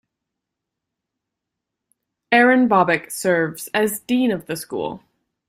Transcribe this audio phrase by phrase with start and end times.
[2.31, 5.03] Aaron Bobick serves as dean of the school.